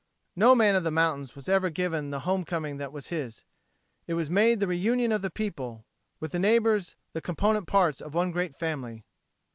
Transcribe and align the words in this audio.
No 0.35 0.55
man 0.55 0.75
of 0.75 0.83
the 0.83 0.89
mountains 0.89 1.35
was 1.35 1.47
ever 1.47 1.69
given 1.69 2.09
the 2.09 2.21
home 2.21 2.43
coming 2.43 2.77
that 2.77 2.91
was 2.91 3.09
his. 3.09 3.43
It 4.07 4.15
was 4.15 4.31
made 4.31 4.59
the 4.59 4.65
reunion 4.65 5.11
of 5.11 5.21
the 5.21 5.29
people, 5.29 5.85
with 6.19 6.31
the 6.31 6.39
neighbors 6.39 6.95
the 7.13 7.21
component 7.21 7.67
parts 7.67 8.01
of 8.01 8.15
one 8.15 8.31
great 8.31 8.55
family. 8.55 9.05